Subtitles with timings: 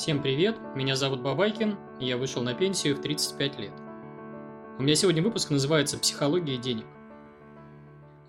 [0.00, 3.72] Всем привет, меня зовут Бабайкин, и я вышел на пенсию в 35 лет.
[4.78, 6.86] У меня сегодня выпуск называется «Психология денег».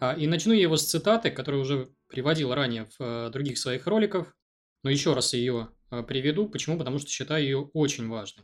[0.01, 3.87] А, и начну я его с цитаты, которую уже приводил ранее в э, других своих
[3.87, 4.35] роликах,
[4.83, 6.49] но еще раз ее э, приведу.
[6.49, 6.77] Почему?
[6.77, 8.43] Потому что считаю ее очень важной.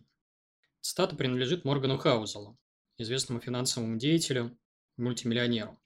[0.80, 2.57] Цитата принадлежит Моргану Хаузелу,
[2.98, 4.57] известному финансовому деятелю,
[4.96, 5.78] мультимиллионеру.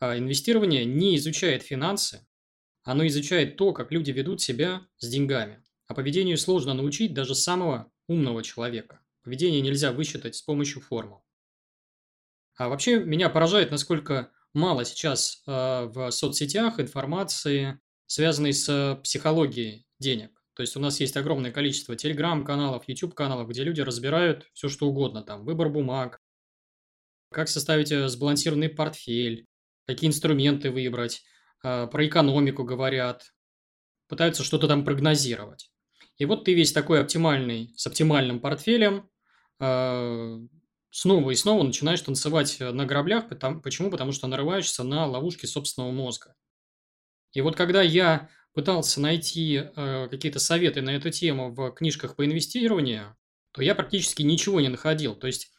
[0.00, 2.28] А инвестирование не изучает финансы,
[2.82, 5.61] оно изучает то, как люди ведут себя с деньгами.
[5.86, 9.00] А поведению сложно научить даже самого умного человека.
[9.22, 11.24] Поведение нельзя высчитать с помощью формул.
[12.56, 20.30] А вообще меня поражает, насколько мало сейчас э, в соцсетях информации, связанной с психологией денег.
[20.54, 25.22] То есть у нас есть огромное количество телеграм-каналов, YouTube-каналов, где люди разбирают все, что угодно.
[25.22, 26.20] Там выбор бумаг,
[27.30, 29.46] как составить э, сбалансированный портфель,
[29.86, 31.22] какие инструменты выбрать,
[31.64, 33.32] э, про экономику говорят,
[34.08, 35.71] пытаются что-то там прогнозировать.
[36.22, 39.10] И вот ты весь такой оптимальный, с оптимальным портфелем,
[39.58, 40.38] э,
[40.90, 43.24] снова и снова начинаешь танцевать на граблях.
[43.60, 43.90] Почему?
[43.90, 46.36] Потому что нарываешься на ловушки собственного мозга.
[47.32, 52.24] И вот когда я пытался найти э, какие-то советы на эту тему в книжках по
[52.24, 53.16] инвестированию,
[53.50, 55.16] то я практически ничего не находил.
[55.16, 55.50] То есть,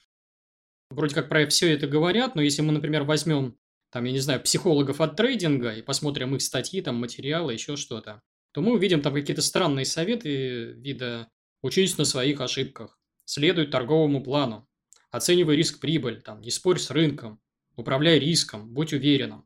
[0.90, 3.58] вроде как про все это говорят, но если мы, например, возьмем,
[3.90, 8.22] там, я не знаю, психологов от трейдинга и посмотрим их статьи, там, материалы, еще что-то,
[8.54, 11.30] то мы увидим там какие-то странные советы вида
[11.62, 14.70] «учись на своих ошибках», «следуй торговому плану»,
[15.12, 17.42] «оценивай риск-прибыль», там, «не спорь с рынком»,
[17.76, 19.46] «управляй риском», «будь уверенным».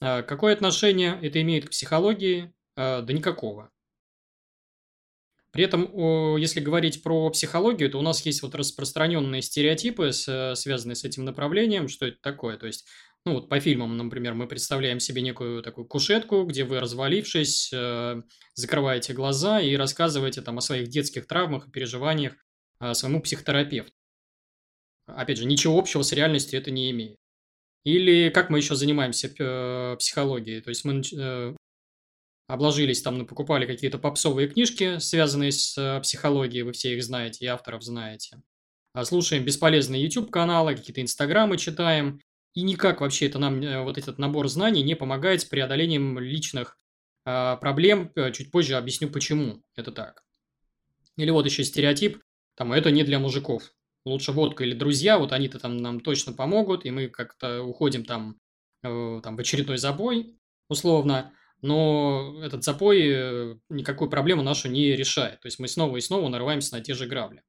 [0.00, 2.52] А какое отношение это имеет к психологии?
[2.74, 3.70] А, да никакого.
[5.52, 11.02] При этом, если говорить про психологию, то у нас есть вот распространенные стереотипы, связанные с
[11.02, 12.56] этим направлением, что это такое.
[12.56, 12.86] То есть
[13.26, 18.22] ну, вот по фильмам, например, мы представляем себе некую такую кушетку, где вы, развалившись, э,
[18.54, 22.34] закрываете глаза и рассказываете там о своих детских травмах и переживаниях
[22.80, 23.92] э, своему психотерапевту.
[25.06, 27.18] Опять же, ничего общего с реальностью это не имеет.
[27.84, 30.62] Или как мы еще занимаемся э, психологией?
[30.62, 31.56] То есть мы
[32.46, 37.82] обложились там, покупали какие-то попсовые книжки, связанные с психологией, вы все их знаете, и авторов
[37.82, 38.40] знаете.
[39.04, 42.20] Слушаем бесполезные YouTube-каналы, какие-то инстаграмы читаем,
[42.54, 46.78] и никак вообще это нам, э, вот этот набор знаний не помогает с преодолением личных
[47.24, 48.10] э, проблем.
[48.16, 50.22] Э, чуть позже объясню, почему это так.
[51.16, 52.22] Или вот еще стереотип,
[52.56, 53.72] там, это не для мужиков.
[54.04, 58.36] Лучше водка или друзья, вот они-то там нам точно помогут, и мы как-то уходим там,
[58.82, 65.40] э, там в очередной забой, условно, но этот запой э, никакую проблему нашу не решает.
[65.40, 67.42] То есть мы снова и снова нарываемся на те же грабли.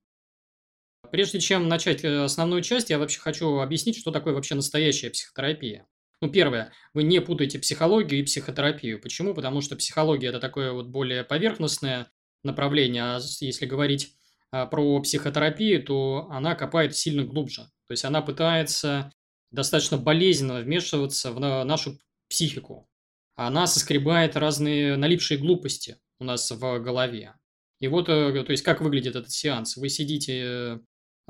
[1.09, 5.85] Прежде чем начать э, основную часть, я вообще хочу объяснить, что такое вообще настоящая психотерапия.
[6.22, 9.01] Ну, первое, вы не путаете психологию и психотерапию.
[9.01, 9.34] Почему?
[9.34, 12.11] Потому что психология– это такое вот более поверхностное
[12.44, 14.13] направление, а если говорить
[14.51, 17.63] а, про психотерапию, то она копает сильно глубже.
[17.88, 19.11] То есть она пытается
[19.50, 22.88] достаточно болезненно вмешиваться в нашу психику.
[23.35, 27.34] Она соскребает разные налипшие глупости у нас в голове.
[27.79, 29.75] И вот, э, то есть, как выглядит этот сеанс?
[29.75, 30.79] Вы сидите Э,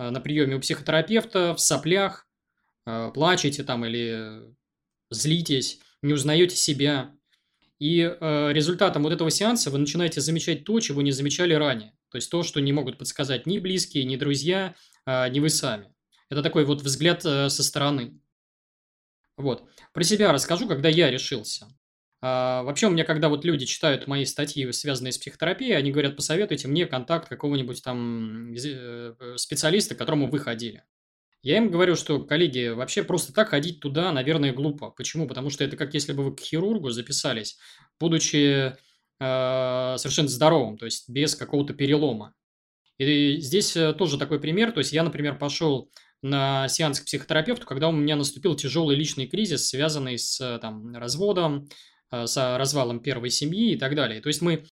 [0.10, 2.28] на приеме у психотерапевта в соплях,
[2.86, 4.54] э, плачете там или
[5.10, 7.16] злитесь, не узнаете себя.
[7.80, 11.94] И э, результатом вот этого сеанса вы начинаете замечать то, чего не замечали ранее.
[12.10, 14.76] То есть то, что не могут подсказать ни близкие, ни друзья,
[15.08, 15.94] ни вы сами.
[16.30, 18.20] Это такой вот взгляд со стороны.
[19.38, 19.64] Вот.
[19.94, 21.68] Про себя расскажу, когда я решился.
[22.24, 26.16] А, вообще, у меня, когда вот люди читают мои статьи, связанные с психотерапией, они говорят,
[26.16, 30.84] посоветуйте мне контакт какого-нибудь там э, специалиста, к которому вы ходили.
[31.42, 34.92] Я им говорю, что, коллеги, вообще просто так ходить туда, наверное, глупо.
[34.92, 35.28] Почему?
[35.28, 37.58] Потому что это как если бы вы к хирургу записались,
[38.00, 38.68] будучи
[39.20, 42.36] э, совершенно здоровым, то есть без какого-то перелома.
[43.00, 44.72] И здесь э, тоже такой пример.
[44.72, 45.90] То есть я, например, пошел
[46.22, 51.68] на сеанс к психотерапевту, когда у меня наступил тяжелый личный кризис, связанный с там, разводом,
[51.68, 51.68] Э,
[52.12, 54.22] с развалом первой семьи и так далее.
[54.22, 54.66] То есть мы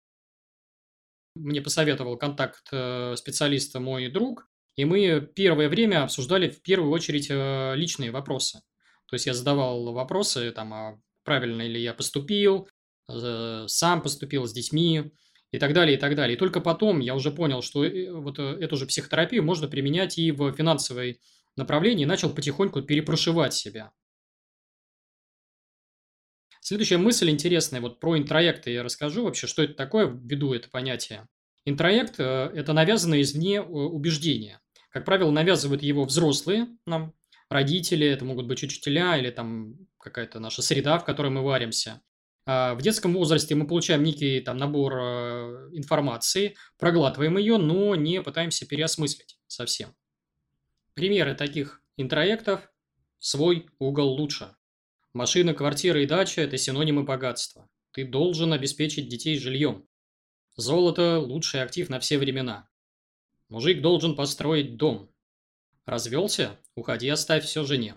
[1.38, 7.29] мне посоветовал контакт э, специалиста мой друг, и мы первое время обсуждали в первую очередь
[7.31, 8.61] э, личные вопросы.
[9.06, 12.69] То есть я задавал вопросы, там, а правильно ли я поступил,
[13.67, 15.12] сам поступил с детьми
[15.50, 16.37] и так далее, и так далее.
[16.37, 17.87] И только потом я уже понял, что
[18.20, 21.20] вот эту же психотерапию можно применять и в финансовой
[21.56, 23.93] направлении, и начал потихоньку перепрошивать себя.
[26.69, 31.26] Следующая мысль интересная, вот про интроекты я расскажу вообще, что это такое, введу это понятие.
[31.65, 34.61] Интроект э,– это навязанное извне э, убеждение.
[34.91, 37.15] Как правило, навязывают его взрослые нам,
[37.49, 42.03] родители, это могут быть учителя или там какая-то наша среда, в которой мы варимся.
[42.44, 48.20] А, в детском возрасте мы получаем некий там набор э, информации, проглатываем ее, но не
[48.20, 49.97] пытаемся переосмыслить совсем.
[50.93, 52.70] Примеры таких интроектов–
[53.20, 54.55] свой угол лучше.
[55.14, 57.69] Машина, квартира и дача– это синонимы богатства.
[57.93, 59.88] Ты должен обеспечить детей жильем.
[60.56, 62.69] Золото– лучший актив на все времена.
[63.49, 65.10] Мужик должен построить дом.
[65.87, 66.58] Развелся?
[66.75, 67.94] Уходи, оставь все жене.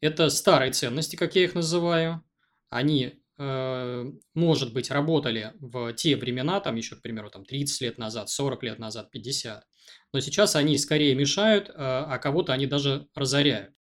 [0.00, 2.22] Это старые ценности, как я их называю,
[2.68, 4.04] они, э,
[4.34, 8.62] может быть, работали в те времена, там еще, к примеру, там 30 лет назад, 40
[8.64, 9.64] лет назад, 50,
[10.12, 13.74] но сейчас они скорее мешают, э, а кого-то они даже разоряют.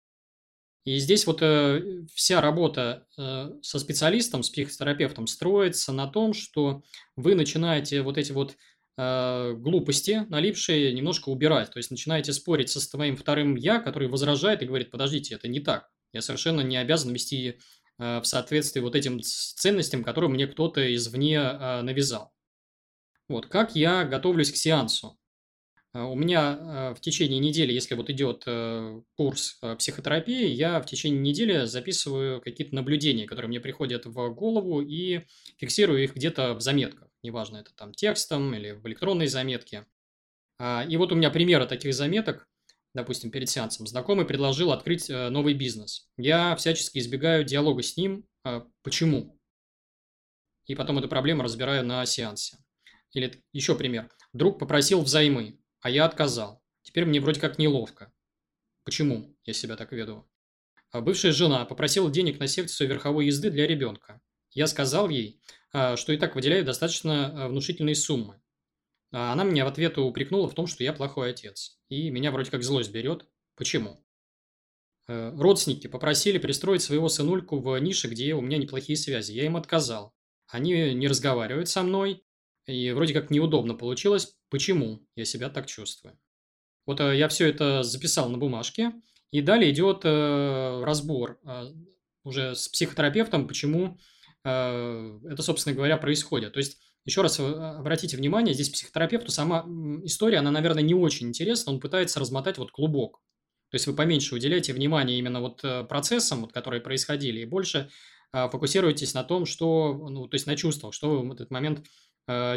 [0.85, 6.83] И здесь вот э, вся работа э, со специалистом, с психотерапевтом строится на том, что
[7.15, 8.55] вы начинаете вот эти вот
[8.97, 11.71] э, глупости, налипшие, немножко убирать.
[11.71, 15.59] То есть начинаете спорить со своим вторым «я», который возражает и говорит, подождите, это не
[15.59, 15.89] так.
[16.13, 17.59] Я совершенно не обязан вести
[17.99, 22.31] Э, в соответствии вот этим ценностям, которые мне кто-то извне э, навязал.
[23.27, 25.19] Вот, как я готовлюсь к сеансу?
[25.93, 28.45] Э, у меня в течение недели, если вот идет
[29.15, 35.21] курс психотерапии, я в течение недели записываю какие-то наблюдения, которые мне приходят в голову и
[35.57, 37.09] фиксирую их где-то в заметках.
[37.23, 39.85] Неважно, это там текстом или в электронной заметке.
[40.57, 42.47] А, и вот у меня примеры таких заметок
[42.93, 46.09] допустим, перед сеансом, знакомый предложил открыть э, новый бизнес.
[46.17, 48.25] Я всячески избегаю диалога с ним.
[48.43, 49.39] А, почему?
[50.65, 52.57] И потом эту проблему разбираю на сеансе.
[53.13, 54.09] Или еще пример.
[54.33, 56.63] Друг попросил взаймы, а я отказал.
[56.81, 58.11] Теперь мне вроде как неловко.
[58.83, 60.27] Почему я себя так веду?
[60.91, 64.21] А бывшая жена попросила денег на секцию верховой езды для ребенка.
[64.51, 65.39] Я сказал ей,
[65.71, 68.41] а, что и так выделяю достаточно внушительные суммы.
[69.11, 71.79] А она меня в ответ упрекнула в том, что я плохой отец.
[71.89, 73.27] И меня вроде как злость берет.
[73.55, 74.03] Почему?
[75.07, 79.31] Родственники попросили пристроить своего сынульку в нише, где у меня неплохие связи.
[79.33, 80.13] Я им отказал.
[80.47, 82.23] Они не разговаривают со мной.
[82.69, 84.35] И вроде как неудобно получилось.
[84.49, 86.17] Почему я себя так чувствую?
[86.85, 88.93] Вот э, я все это записал на бумажке.
[89.31, 91.39] И далее идет э, разбор
[92.23, 93.97] уже с психотерапевтом, почему
[94.43, 96.53] это, собственно говоря, происходит.
[96.53, 99.65] То есть еще раз э, обратите внимание, здесь психотерапевту сама
[100.03, 103.21] история, она, наверное, не очень интересна, он пытается размотать вот клубок.
[103.71, 107.89] То есть вы поменьше уделяете внимание именно вот э, процессам, вот, которые происходили, и больше
[108.33, 111.79] э, фокусируетесь на том, что, ну, то есть на чувствах, что вы в этот момент
[111.79, 111.83] э,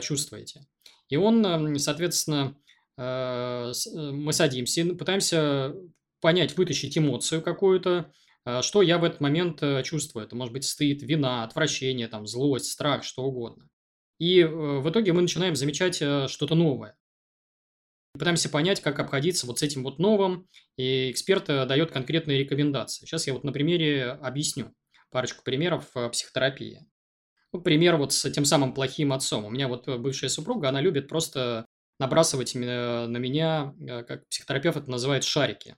[0.02, 0.66] чувствуете.
[1.08, 2.56] И он, соответственно,
[2.98, 3.72] э,
[4.12, 5.74] мы садимся и пытаемся
[6.20, 8.12] понять, вытащить эмоцию какую-то,
[8.60, 10.24] что я в этот момент чувствую.
[10.24, 13.68] Это может быть стыд, вина, отвращение, там, злость, страх, что угодно.
[14.22, 16.96] И э, в итоге мы начинаем замечать э, что-то новое.
[18.12, 23.04] Пытаемся понять, как обходиться вот с этим вот новым, и эксперт э, дает конкретные рекомендации.
[23.04, 24.72] Сейчас я вот на примере объясню
[25.10, 26.86] парочку примеров психотерапии.
[27.52, 29.44] Вот пример вот с тем самым плохим отцом.
[29.44, 31.66] У меня вот бывшая супруга, она любит просто
[31.98, 33.74] набрасывать на меня,
[34.08, 35.76] как психотерапевт это называет, шарики.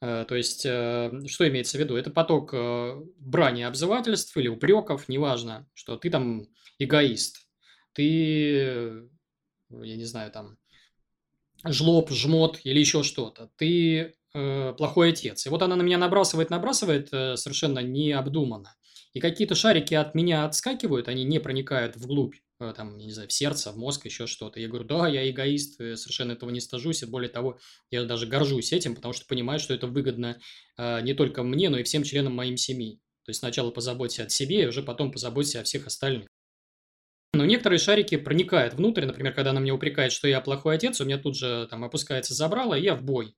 [0.00, 1.96] То есть, что имеется в виду?
[1.96, 2.52] Это поток
[3.18, 6.46] брани обзывательств или упреков, неважно, что ты там
[6.78, 7.48] эгоист,
[7.92, 9.08] ты,
[9.70, 10.58] я не знаю, там,
[11.64, 15.46] жлоб, жмот или еще что-то, ты э, плохой отец.
[15.46, 18.74] И вот она на меня набрасывает, набрасывает э, совершенно необдуманно.
[19.14, 23.32] И какие-то шарики от меня отскакивают, они не проникают вглубь, э, там, не знаю, в
[23.32, 24.58] сердце, в мозг, еще что-то.
[24.58, 27.58] Я говорю, да, я эгоист, э, совершенно этого не стажусь, и более того,
[27.90, 30.40] я даже горжусь этим, потому что понимаю, что это выгодно
[30.76, 33.00] э, не только мне, но и всем членам моей семьи.
[33.24, 36.26] То есть сначала позаботься о себе, и уже потом позаботься о всех остальных.
[37.34, 39.06] Но некоторые шарики проникают внутрь.
[39.06, 42.34] Например, когда она меня упрекает, что я плохой отец, у меня тут же там опускается
[42.34, 43.36] забрало, и я в бой.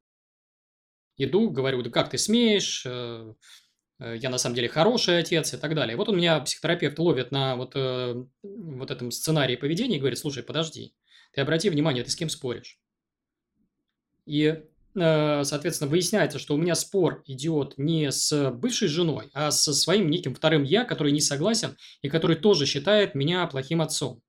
[1.18, 2.87] Иду, говорю, да как ты смеешь,
[3.98, 5.96] я на самом деле хороший отец и так далее.
[5.96, 10.42] Вот у меня психотерапевт ловит на вот, э, вот этом сценарии поведения и говорит, слушай,
[10.42, 10.94] подожди,
[11.32, 12.78] ты обрати внимание, ты с кем споришь.
[14.26, 14.62] И
[14.98, 20.08] Э, соответственно, выясняется, что у меня спор идет не с бывшей женой, а со своим
[20.08, 24.22] неким вторым я, который не согласен и который тоже считает меня плохим отцом.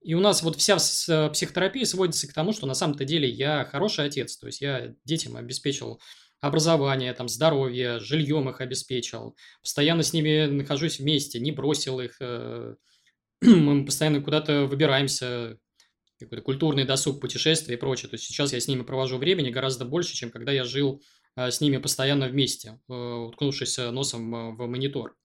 [0.00, 4.04] И у нас вот вся психотерапия сводится к тому, что на самом-то деле я хороший
[4.04, 6.00] отец, то есть я детям обеспечил
[6.42, 12.74] образование, там, здоровье, жильем их обеспечил, постоянно с ними нахожусь вместе, не бросил их, э,
[13.40, 15.58] мы постоянно куда-то выбираемся,
[16.18, 18.10] какой-то культурный досуг, путешествия и прочее.
[18.10, 21.00] То есть сейчас я с ними провожу времени гораздо больше, чем когда я жил
[21.36, 25.16] э, с ними постоянно вместе, э, уткнувшись носом в монитор.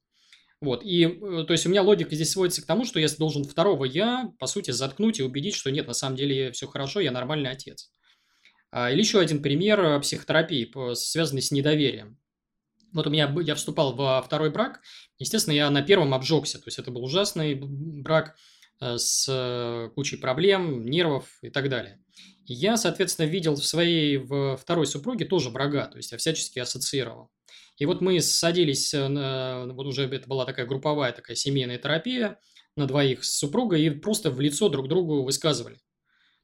[0.62, 3.86] Вот, и, то есть, у меня логика здесь сводится к тому, что я должен второго
[3.86, 7.52] я, по сути, заткнуть и убедить, что нет, на самом деле все хорошо, я нормальный
[7.52, 7.92] отец.
[8.72, 12.20] А, или еще один пример психотерапии, связанный с недоверием.
[12.94, 14.82] Вот у меня, я вступал во второй брак,
[15.20, 18.36] естественно, я на первом обжегся, то есть это был ужасный брак
[18.80, 22.02] э, с кучей проблем, нервов и так далее.
[22.46, 26.60] И я, соответственно, видел в своей в второй супруге тоже врага, то есть я всячески
[26.60, 27.30] ассоциировал.
[27.78, 32.40] И вот мы садились, э, на, вот уже это была такая групповая такая семейная терапия
[32.76, 35.78] на двоих с супругой и просто в лицо друг другу высказывали.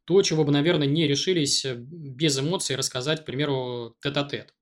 [0.06, 4.48] То, чего бы, наверное, не решились э, без эмоций рассказать, к примеру, тет-а-тет.
[4.48, 4.54] -тет.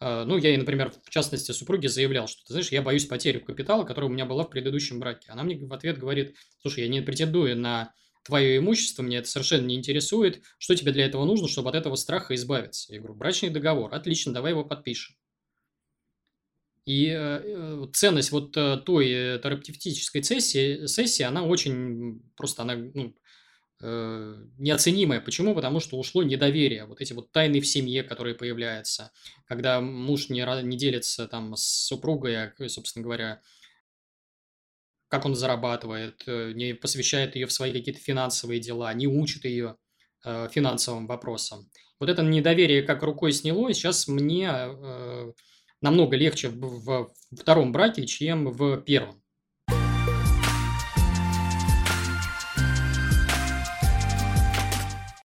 [0.00, 3.38] А, ну, я ей, например, в частности, супруге заявлял, что, ты знаешь, я боюсь потери
[3.38, 5.30] капитала, которая у меня была в предыдущем браке.
[5.30, 9.66] Она мне в ответ говорит, слушай, я не претендую на твое имущество, мне это совершенно
[9.66, 10.42] не интересует.
[10.58, 12.92] Что тебе для этого нужно, чтобы от этого страха избавиться?
[12.92, 13.94] Я говорю, брачный договор.
[13.94, 15.14] Отлично, давай его подпишем.
[16.86, 22.76] И э, э ценность вот э, той э, терапевтической сессии, сессии, она очень просто, она,
[22.76, 23.12] ну, э,
[23.80, 25.20] неоценимое.
[25.20, 25.54] Почему?
[25.54, 26.86] Потому что ушло недоверие.
[26.86, 29.10] Вот эти вот тайны в семье, которые появляются,
[29.46, 33.42] когда муж не, не делится там с супругой, а, собственно говоря,
[35.14, 39.76] как он зарабатывает, э, не посвящает ее в свои какие-то финансовые дела, не учит ее
[40.24, 41.70] э, финансовым вопросам.
[42.00, 45.32] Вот это недоверие как рукой сняло, и сейчас мне э,
[45.80, 49.23] намного легче в втором браке, чем в первом.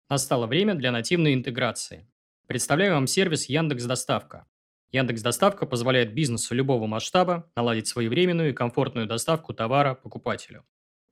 [0.07, 2.07] Настало время для нативной интеграции.
[2.45, 4.45] Представляю вам сервис Яндекс Доставка.
[4.91, 10.63] Яндекс Доставка позволяет бизнесу любого масштаба наладить своевременную и комфортную доставку товара покупателю.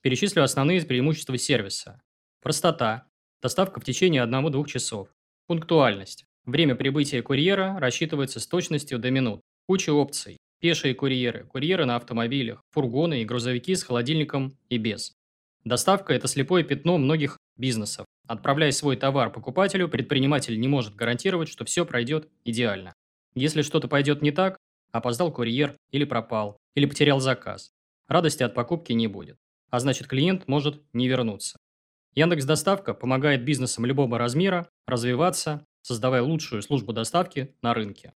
[0.01, 2.03] Перечислю основные преимущества сервиса.
[2.39, 3.07] Простота.
[3.41, 5.09] Доставка в течение 1-2 часов.
[5.47, 6.25] Пунктуальность.
[6.45, 9.41] Время прибытия курьера рассчитывается с точностью до минут.
[9.65, 10.37] Куча опций.
[10.59, 15.13] Пешие курьеры, курьеры на автомобилях, фургоны и грузовики с холодильником и без.
[15.63, 18.05] Доставка– это слепое пятно многих бизнесов.
[18.27, 22.93] Отправляя свой товар покупателю, предприниматель не может гарантировать, что все пройдет идеально.
[23.35, 24.57] Если что-то пойдет не так,
[24.91, 27.71] опоздал курьер или пропал, или потерял заказ,
[28.07, 29.37] радости от покупки не будет,
[29.69, 31.57] а значит клиент может не вернуться.
[32.15, 38.13] Яндекс Доставка помогает бизнесам любого размера развиваться, создавая лучшую службу доставки на рынке.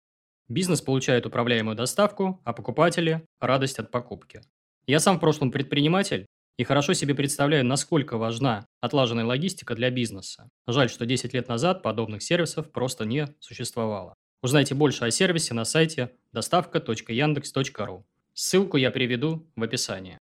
[0.48, 4.42] Бизнес получает управляемую доставку, а покупатели– радость от покупки.
[4.86, 10.48] Я сам в прошлом предприниматель и хорошо себе представляю, насколько важна отлаженная логистика для бизнеса.
[10.66, 14.14] Жаль, что 10 лет назад подобных сервисов просто не существовало.
[14.42, 18.06] Узнайте больше о сервисе на сайте доставка.яндекс.ру.
[18.34, 20.18] Ссылку я приведу в описании.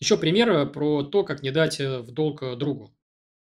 [0.00, 2.94] Еще пример про то, как не дать э, в долг э, другу.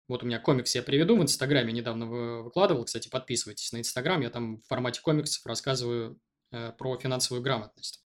[0.07, 2.05] Вот у меня комикс я приведу в Инстаграме, недавно
[2.43, 6.19] выкладывал, кстати, подписывайтесь на Инстаграм, я там в формате комиксов рассказываю
[6.51, 8.05] э, про финансовую грамотность.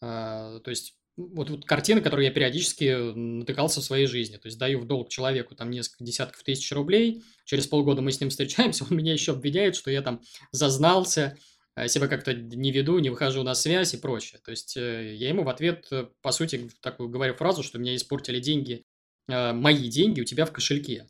[0.00, 4.36] Э, то есть вот, вот картина, которую я периодически натыкался в своей жизни.
[4.36, 8.20] То есть даю в долг человеку там несколько десятков тысяч рублей, через полгода мы с
[8.20, 10.20] ним встречаемся, он меня еще обвиняет, что я там
[10.52, 11.38] зазнался,
[11.74, 14.40] э, себя как-то не веду, не выхожу на связь и прочее.
[14.44, 17.96] То есть э, я ему в ответ, э, по сути, такую говорю фразу, что меня
[17.96, 18.84] испортили деньги,
[19.28, 21.08] мои деньги у тебя в кошельке.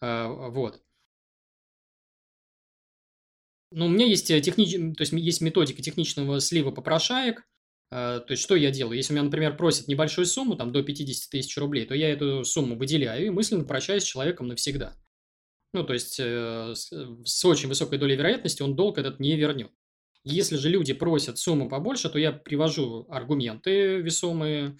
[0.00, 0.80] Вот.
[3.72, 4.74] Ну, у меня есть, технич...
[4.96, 7.61] то есть есть методика техничного слива попрошаек, Э,
[7.92, 8.96] то есть, что я делаю?
[8.96, 12.74] Если меня, например, просят небольшую сумму, там, до 50 тысяч рублей, то я эту сумму
[12.74, 14.96] выделяю и мысленно прощаюсь с человеком навсегда.
[15.74, 19.70] Ну, то есть, э, с очень высокой долей вероятности он долг этот не вернет.
[20.24, 24.78] Если же люди просят сумму побольше, то я привожу аргументы весомые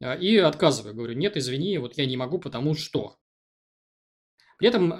[0.00, 0.94] э, и отказываю.
[0.94, 3.16] Говорю, нет, извини, вот я не могу, потому что.
[4.58, 4.90] При этом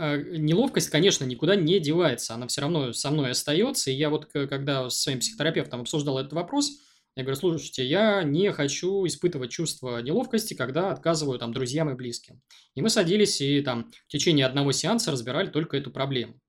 [0.43, 2.33] неловкость, конечно, никуда не девается.
[2.33, 3.91] Она все равно со мной остается.
[3.91, 6.81] И я вот, когда с своим психотерапевтом обсуждал этот вопрос–
[7.17, 12.41] я говорю, слушайте, я не хочу испытывать чувство неловкости, когда отказываю там друзьям и близким.
[12.75, 16.41] И мы садились и там в течение одного сеанса разбирали только эту проблему.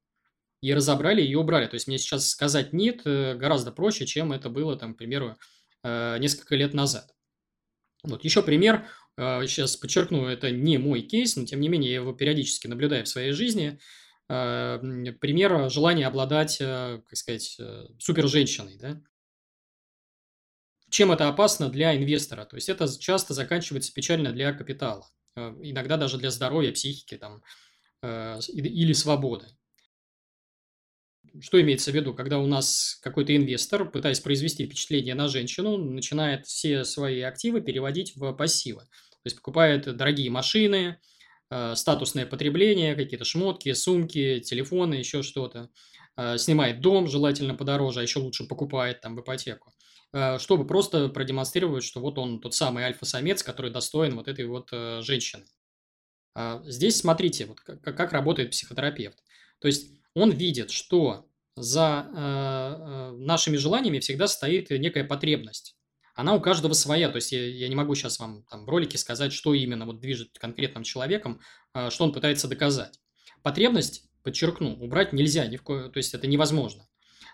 [0.62, 1.65] И разобрали ее убрали.
[1.65, 5.36] То есть мне сейчас сказать «нет» э, гораздо проще, чем это было, там, к примеру,
[5.84, 7.12] э, несколько лет назад.
[8.03, 8.88] Вот еще пример.
[9.18, 13.06] Сейчас э, подчеркну, это не мой кейс, но тем не менее я его периодически наблюдаю
[13.06, 13.80] в своей жизни.
[14.27, 17.60] Пример желания обладать, как сказать,
[18.00, 19.01] супер женщиной, да?
[20.92, 22.44] Чем это опасно для инвестора?
[22.44, 25.08] То есть это часто заканчивается печально для капитала,
[25.38, 27.42] э, иногда даже для здоровья, психики там,
[28.04, 29.48] э, или свободы.
[31.40, 36.46] Что имеется в виду, когда у нас какой-то инвестор, пытаясь произвести впечатление на женщину, начинает
[36.46, 38.82] все свои активы переводить в пассивы.
[38.82, 41.00] То есть покупает дорогие машины,
[41.50, 45.70] э, статусное потребление, какие-то шмотки, сумки, телефоны, еще что-то.
[46.38, 49.74] Снимает дом, желательно подороже, а еще лучше покупает там в ипотеку.
[50.13, 54.70] Э, чтобы просто продемонстрировать, что вот он тот самый альфа-самец, который достоин вот этой вот
[54.72, 55.46] э, женщины.
[56.36, 59.18] А здесь смотрите, вот как, как работает психотерапевт.
[59.60, 65.77] То есть он видит, что за э, нашими желаниями всегда стоит некая потребность.
[66.13, 68.98] Она у каждого своя, то есть я, я не могу сейчас вам там в ролике
[68.98, 71.39] сказать, что именно вот движет конкретным человеком,
[71.89, 73.00] что он пытается доказать.
[73.44, 75.89] Потребность, подчеркну, убрать нельзя, ни в ко...
[75.89, 76.86] то есть это невозможно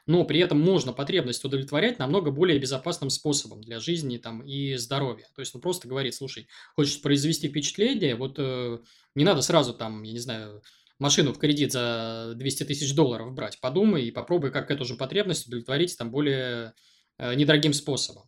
[0.08, 5.28] но при этом можно потребность удовлетворять намного более безопасным способом для жизни там, и здоровья.
[5.36, 8.80] То есть он просто говорит, слушай, хочешь произвести впечатление, вот э,
[9.16, 10.64] не надо сразу там, я не знаю,
[10.98, 13.60] машину в кредит за 200 тысяч долларов брать.
[13.60, 16.74] Подумай и попробуй, как эту же потребность удовлетворить там более
[17.18, 18.24] э, недорогим способом.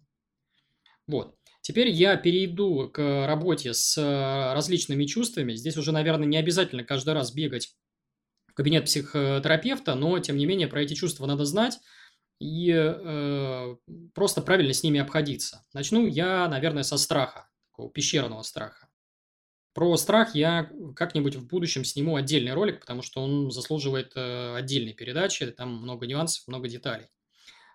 [1.07, 1.35] Вот.
[1.61, 5.53] Теперь я перейду к работе с э, различными чувствами.
[5.53, 7.73] Здесь уже, наверное, не обязательно каждый раз бегать
[8.59, 11.79] кабинет психотерапевта, но, тем не менее, про эти чувства надо знать
[12.41, 13.75] и э,
[14.13, 15.65] просто правильно с ними обходиться.
[15.71, 18.89] Начну я, наверное, со страха, такого пещерного страха.
[19.73, 24.91] Про страх я как-нибудь в будущем сниму отдельный ролик, потому что он заслуживает э, отдельной
[24.91, 27.07] передачи, там много нюансов, много деталей.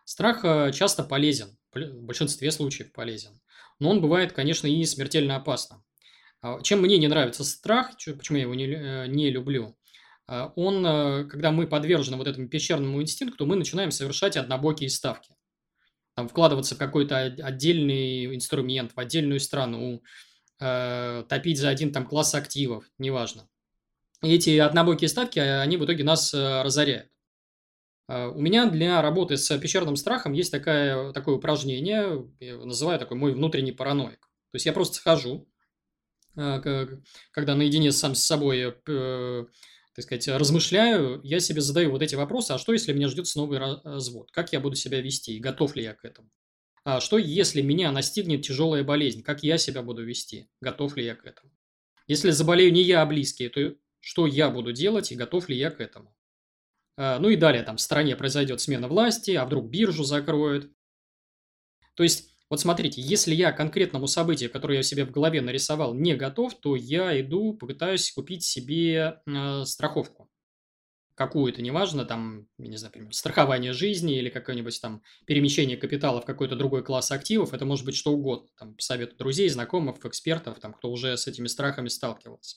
[0.05, 3.41] Страх э, часто полезен, в большинстве случаев полезен,
[3.79, 5.83] но он бывает, конечно, и смертельно опасным.
[6.43, 9.79] А чем мне не нравится страх, почему я его не, э, не люблю,
[10.27, 15.37] он, э, когда мы подвержены вот этому пещерному инстинкту, мы начинаем совершать однобокие ставки.
[16.15, 20.03] Там, вкладываться в какой-то отдельный инструмент, в отдельную страну,
[20.61, 23.49] э, топить за один там класс активов, неважно.
[24.23, 27.11] И эти однобокие ставки, а, они в итоге нас э, разоряют.
[28.09, 33.19] А, у меня для работы с пещерным страхом есть такое, такое упражнение, я называю такой
[33.19, 34.21] мой внутренний параноик.
[34.21, 35.49] То есть я просто схожу,
[36.37, 38.75] когда наедине сам с собой
[39.95, 43.59] так сказать, размышляю, я себе задаю вот эти вопросы, а что, если меня ждет новый
[43.59, 44.31] развод?
[44.33, 45.39] Как я буду себя вести?
[45.39, 46.31] Готов ли я к этому?
[46.85, 49.23] А что, если меня настигнет тяжелая болезнь?
[49.23, 50.51] Как я себя буду вести?
[50.61, 51.51] Готов ли я к этому?
[52.09, 55.71] Если заболею не я, а близкие, то что я буду делать и готов ли я
[55.71, 56.15] к этому?
[56.97, 60.71] А, ну и далее, там в стране произойдет смена власти, а вдруг биржу закроют.
[61.95, 66.15] То есть вот смотрите, если я конкретному событию, которое я себе в голове нарисовал, не
[66.15, 70.29] готов, то я иду, попытаюсь купить себе э, страховку.
[71.15, 76.25] Какую-то, неважно, там, я не знаю, например, страхование жизни или какое-нибудь там перемещение капитала в
[76.25, 80.59] какой-то другой класс активов, это может быть что угодно, там, по совету друзей, знакомых, экспертов,
[80.59, 82.57] там, кто уже с этими страхами сталкивался.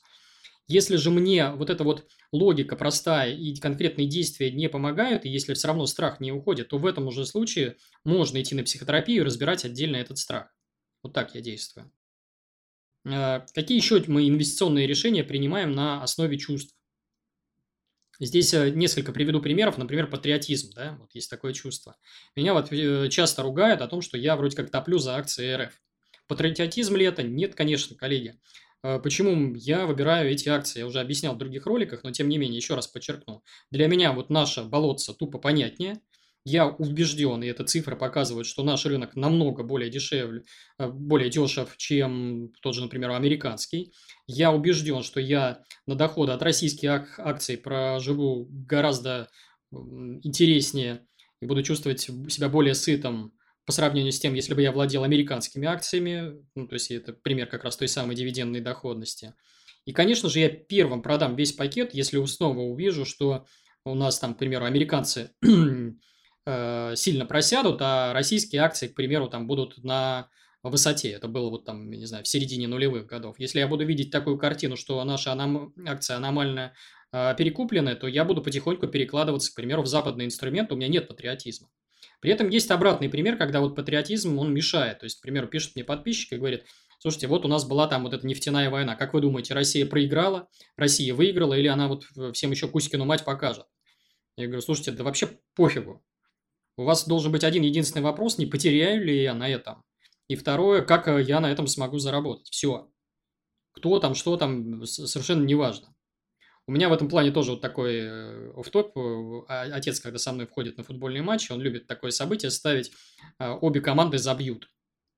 [0.68, 5.54] Если же мне вот эта вот логика простая и конкретные действия не помогают, и если
[5.54, 9.26] все равно страх не уходит, то в этом уже случае можно идти на психотерапию и
[9.26, 10.54] разбирать отдельно этот страх.
[11.04, 11.90] Вот так я действую.
[13.06, 16.76] А, какие еще мы инвестиционные решения принимаем на основе чувств?
[18.20, 21.96] Здесь э, несколько приведу примеров, например, патриотизм, да, вот есть такое чувство.
[22.36, 25.80] Меня вот э, часто ругают о том, что я вроде как топлю за акции РФ.
[26.28, 27.22] Патриотизм ли это?
[27.24, 28.40] Нет, конечно, коллеги.
[28.84, 30.80] А, почему я выбираю эти акции?
[30.80, 33.44] Я уже объяснял в других роликах, но тем не менее, еще раз подчеркну.
[33.72, 36.02] Для меня вот наша болотца тупо понятнее.
[36.50, 40.44] Я убежден, и эта цифра показывает, что наш рынок намного более дешевле,
[40.80, 43.92] э, более дешев, чем тот же, например, американский.
[44.28, 49.28] Я убежден, что я на доходы от российских акций проживу гораздо
[49.72, 51.06] интереснее
[51.42, 53.34] и буду чувствовать себя более сытым,
[53.68, 57.48] по сравнению с тем, если бы я владел американскими акциями, ну, то есть это пример
[57.48, 59.34] как раз той самой дивидендной доходности.
[59.84, 63.46] И, конечно же, я первым продам весь пакет, если снова увижу, что
[63.84, 65.32] у нас там, к примеру, американцы
[66.46, 70.30] э, сильно просядут, а российские акции, к примеру, там будут на
[70.64, 71.12] высоте.
[71.12, 73.38] Это было вот там, не знаю, в середине нулевых годов.
[73.38, 75.74] Если я буду видеть такую картину, что наши аном...
[75.86, 76.74] акции аномально
[77.12, 80.72] э, перекуплены, то я буду потихоньку перекладываться, к примеру, в западный инструмент.
[80.72, 81.68] У меня нет патриотизма.
[82.20, 85.00] При этом есть обратный пример, когда вот патриотизм, он мешает.
[85.00, 86.66] То есть, к примеру, пишет мне подписчик и говорит,
[87.00, 88.96] слушайте, вот у нас была там вот эта нефтяная война.
[88.96, 93.66] Как вы думаете, Россия проиграла, Россия выиграла или она вот всем еще Кузькину мать покажет?
[94.36, 96.04] Я говорю, слушайте, да вообще пофигу.
[96.78, 99.84] У вас должен быть один единственный вопрос, не потеряю ли я на этом?
[100.28, 102.50] И второе, как я на этом смогу заработать?
[102.50, 102.92] Все.
[103.72, 105.96] Кто там, что там, совершенно не важно.
[106.68, 108.98] У меня в этом плане тоже вот такой э, офф-топ.
[108.98, 112.92] Э, а, отец, когда со мной входит на футбольные матчи, он любит такое событие ставить.
[113.40, 114.70] Э, обе команды забьют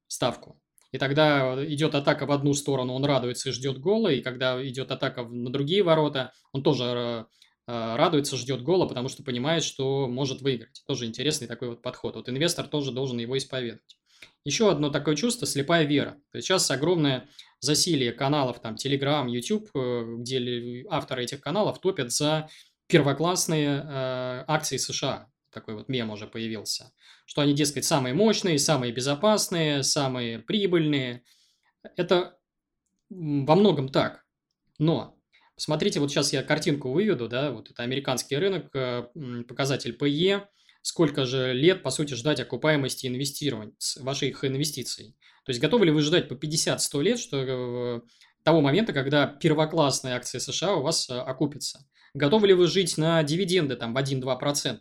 [0.08, 0.62] ставку.
[0.92, 4.10] И тогда идет атака в одну сторону, он радуется и ждет гола.
[4.10, 7.28] И когда идет атака на другие ворота, он тоже
[7.68, 10.82] радуется, ждет гола, потому что понимает, что может выиграть.
[10.88, 12.16] Тоже интересный такой вот подход.
[12.16, 14.00] Вот инвестор тоже должен его исповедовать.
[14.44, 16.18] Еще одно такое чувство– слепая вера.
[16.34, 22.50] Сейчас огромное засилие каналов, там, Telegram, YouTube, э, где авторы этих каналов топят за
[22.88, 25.28] первоклассные э, акции США.
[25.52, 26.92] Такой вот мем уже появился.
[27.26, 31.24] Что они, дескать, самые мощные, самые безопасные, самые прибыльные.
[31.96, 32.38] Это
[33.10, 34.26] во многом так.
[34.78, 35.20] Но
[35.60, 39.04] Смотрите, вот сейчас я картинку выведу, да, вот это американский рынок, э,
[39.46, 40.48] показатель PE,
[40.82, 45.16] сколько же лет, по сути, ждать окупаемости инвестирования, ваших инвестиций.
[45.46, 48.02] То есть готовы ли вы ждать по 50-100 лет, что э,
[48.44, 51.88] того момента, когда первоклассные акции США у вас э, окупятся?
[52.14, 54.80] Готовы ли вы жить на дивиденды там в 1-2%?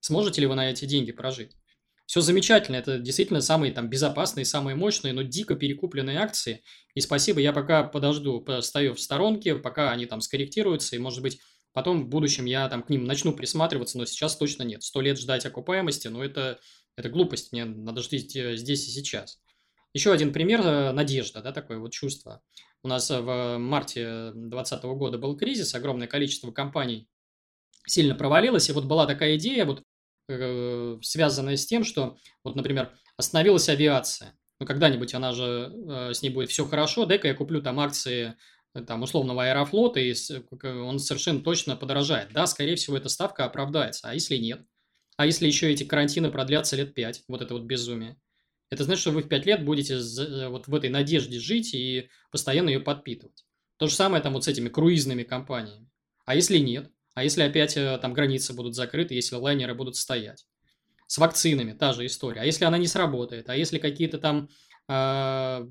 [0.00, 1.56] Сможете ли вы на эти деньги прожить?
[2.06, 6.64] Все замечательно, это действительно самые там безопасные, самые мощные, но дико перекупленные акции.
[6.94, 11.40] И спасибо, я пока подожду, стою в сторонке, пока они там скорректируются, и может быть
[11.72, 14.82] потом в будущем я там к ним начну присматриваться, но сейчас точно нет.
[14.82, 16.60] Сто лет ждать окупаемости, но это,
[16.96, 19.40] это глупость, мне надо ждать э, здесь и сейчас.
[19.92, 22.42] Еще один пример э,– надежда, да, такое вот чувство.
[22.82, 27.08] У нас в марте 2020 года был кризис, огромное количество компаний
[27.86, 29.82] сильно провалилось, и вот была такая идея, вот
[30.30, 34.38] Э, связанная с тем, что, вот, например, остановилась авиация.
[34.60, 38.28] Ну, когда-нибудь она же, э, с ней будет все хорошо, дай-ка я куплю там акции
[38.28, 38.34] э,
[38.86, 40.14] там, условного аэрофлота, и
[40.64, 42.32] он совершенно точно подорожает.
[42.32, 44.08] Да, скорее всего, эта ставка оправдается.
[44.08, 44.64] А если нет?
[45.16, 48.16] А если еще эти карантины продлятся лет пять, вот это вот безумие?
[48.70, 49.98] Это значит, что вы в пять лет будете
[50.48, 53.44] вот в этой надежде жить и постоянно ее подпитывать.
[53.76, 55.90] То же самое там вот с этими круизными компаниями.
[56.24, 56.90] А если нет?
[57.14, 60.46] А если опять э, там границы будут закрыты, если лайнеры будут стоять?
[61.06, 62.42] С вакцинами та же история.
[62.42, 63.48] А если она не сработает?
[63.48, 64.48] А если какие-то там
[64.88, 65.66] э,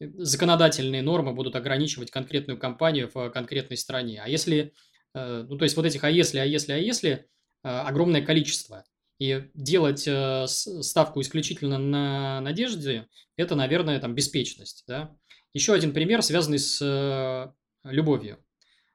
[0.00, 4.20] законодательные нормы будут ограничивать конкретную компанию в конкретной стране?
[4.22, 4.72] А если,
[5.14, 8.84] э, ну то есть вот этих а если, а если, а если э, огромное количество.
[9.18, 14.84] И делать э, ставку исключительно на надежде, это, наверное, там беспечность.
[14.88, 15.14] Да?
[15.52, 17.52] Еще один пример, связанный с э,
[17.84, 18.38] любовью.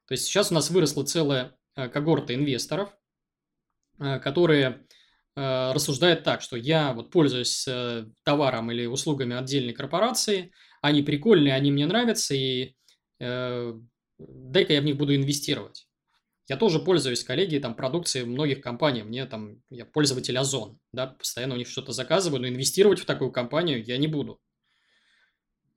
[0.07, 2.95] То есть сейчас у нас выросла целая э, когорта инвесторов,
[3.99, 4.85] э, которые
[5.35, 7.67] э, рассуждают так, что я вот пользуюсь
[8.23, 10.51] товаром или услугами отдельной корпорации,
[10.85, 12.75] они прикольные, они мне нравятся, и
[13.19, 15.87] дай-ка я в них буду инвестировать.
[16.47, 19.01] Я тоже пользуюсь, коллеги, там, продукцией многих компаний.
[19.03, 23.31] Мне там, я пользователь Озон, да, постоянно у них что-то заказываю, но инвестировать в такую
[23.31, 24.39] компанию я не буду.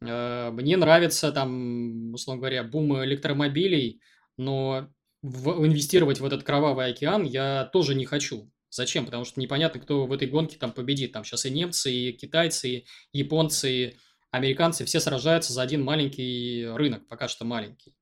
[0.00, 4.00] Мне нравится там, условно говоря, бум электромобилей,
[4.36, 4.88] но
[5.22, 8.50] в, инвестировать в этот кровавый океан я тоже не хочу.
[8.70, 9.06] Зачем?
[9.06, 11.12] Потому что непонятно, кто в этой гонке там победит.
[11.12, 13.96] Там сейчас и немцы, и китайцы, и японцы, и
[14.30, 14.84] американцы.
[14.84, 17.94] Все сражаются за один маленький рынок, пока что маленький.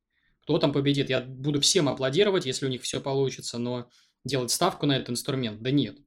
[0.43, 1.11] Кто там победит?
[1.11, 3.91] Я буду всем аплодировать, если у них все получится, но
[4.25, 5.99] делать ставку на этот инструмент, да нет.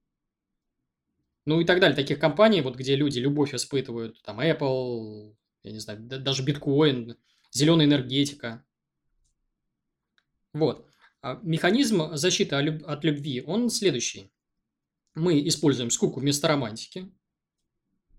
[1.46, 1.96] Ну и так далее.
[1.96, 7.18] Таких компаний, вот где люди любовь испытывают, там Apple, я не знаю, даже биткоин,
[7.52, 8.64] зеленая энергетика,
[10.54, 10.88] вот.
[11.22, 14.32] А механизм защиты от любви, он следующий.
[15.16, 17.12] Мы используем скуку вместо романтики.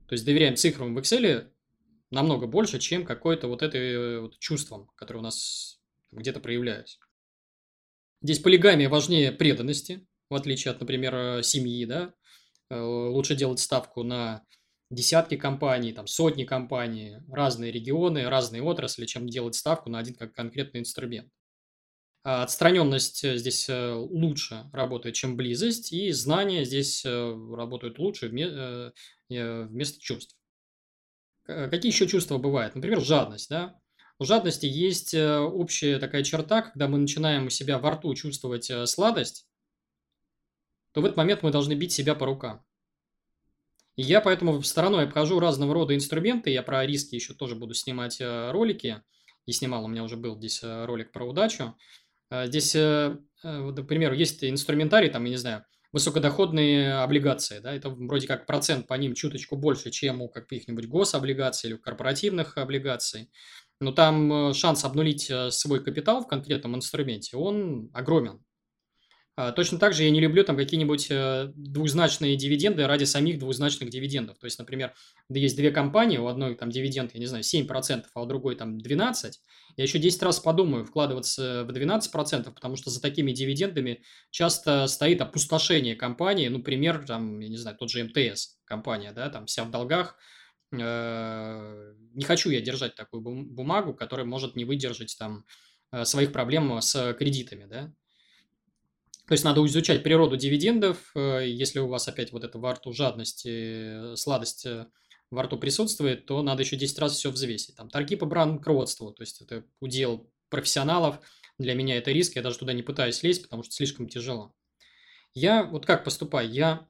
[0.06, 1.50] То есть доверяем цифрам в Excel
[2.10, 6.98] намного больше, чем какое-то вот это э, вот чувством, которое у нас где-то проявляется.
[8.22, 12.12] Здесь полигамия важнее преданности, в отличие от, например, э, семьи, да.
[12.68, 14.44] Э, лучше делать ставку на
[14.90, 20.34] десятки компаний, там сотни компаний, разные регионы, разные отрасли, чем делать ставку на один как
[20.34, 21.30] конкретный инструмент.
[22.22, 30.36] А отстраненность здесь лучше работает, чем близость, и знания здесь работают лучше вместо чувств.
[31.70, 32.74] Какие еще чувства бывают?
[32.74, 33.48] Например, жадность.
[33.50, 33.78] Да?
[34.18, 39.46] У жадности есть общая такая черта, когда мы начинаем у себя во рту чувствовать сладость,
[40.92, 42.64] то в этот момент мы должны бить себя по рукам.
[43.96, 46.50] И я поэтому стороной обхожу разного рода инструменты.
[46.50, 49.02] Я про риски еще тоже буду снимать ролики.
[49.46, 51.76] И снимал, у меня уже был здесь ролик про удачу.
[52.30, 58.26] Здесь, э, э, например, есть инструментарий, там, я не знаю, высокодоходные облигации, да, это вроде
[58.26, 63.30] как процент по ним чуточку больше, чем у каких-нибудь гособлигаций или корпоративных облигаций,
[63.80, 68.40] но там э, шанс обнулить свой капитал в конкретном инструменте, он огромен.
[69.40, 73.88] А, точно так же я не люблю там какие-нибудь э, двузначные дивиденды ради самих двузначных
[73.88, 74.38] дивидендов.
[74.38, 74.92] То есть, например,
[75.30, 78.76] есть две компании, у одной там дивиденд, я не знаю, 7%, а у другой там
[78.76, 79.32] 12%.
[79.78, 85.22] Я еще 10 раз подумаю вкладываться в 12%, потому что за такими дивидендами часто стоит
[85.22, 86.48] опустошение компании.
[86.48, 90.18] Ну, пример, там, я не знаю, тот же МТС компания, да, там вся в долгах.
[90.78, 95.46] Э, не хочу я держать такую бумагу, которая может не выдержать там
[95.92, 97.90] э, своих проблем с кредитами, да.
[99.30, 101.12] То есть надо изучать природу дивидендов.
[101.14, 104.88] Э, если у вас опять вот эта во рту жадность, э, сладость э,
[105.30, 107.76] во рту присутствует, то надо еще 10 раз все взвесить.
[107.76, 111.20] Там торги по банкротству, то есть это удел профессионалов.
[111.58, 114.52] Для меня это риск, я даже туда не пытаюсь лезть, потому что слишком тяжело.
[115.32, 116.50] Я вот как поступаю?
[116.50, 116.88] Я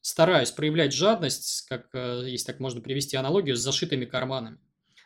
[0.00, 4.58] стараюсь проявлять жадность, как, если так можно привести аналогию, с зашитыми карманами.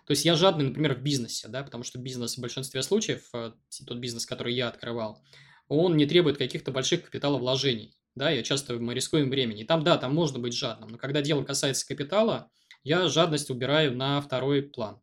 [0.06, 3.98] То есть я жадный, например, в бизнесе, да, потому что бизнес в большинстве случаев, тот
[3.98, 5.22] бизнес, который я открывал,
[5.68, 9.64] он не требует каких-то больших капиталовложений, да, я часто мы рискуем времени.
[9.64, 12.50] там, да, там можно быть жадным, но когда дело касается капитала,
[12.82, 15.00] я жадность убираю на второй план.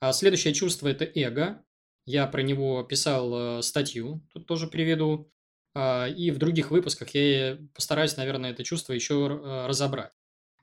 [0.00, 1.64] А следующее чувство– это эго.
[2.06, 5.32] Я про него писал э, статью, тут тоже приведу.
[5.74, 10.12] А, и в других выпусках я постараюсь, наверное, это чувство еще э, разобрать.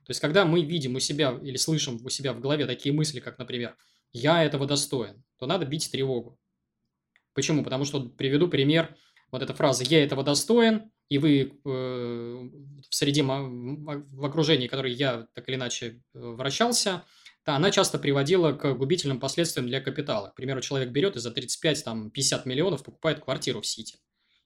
[0.04, 3.20] То есть, когда мы видим у себя или слышим у себя в голове такие мысли,
[3.20, 3.76] как, например,
[4.12, 6.38] «я этого достоин», то надо бить тревогу.
[7.34, 7.64] Почему?
[7.64, 8.96] Потому что, приведу пример,
[9.30, 15.26] вот эта фраза «я этого достоин», и вы э, в среде, в окружении, которое я
[15.34, 17.04] так или иначе э, вращался,
[17.44, 20.28] да, она часто приводила к губительным последствиям для капитала.
[20.28, 23.96] К примеру, человек берет и за 35-50 миллионов покупает квартиру в Сити.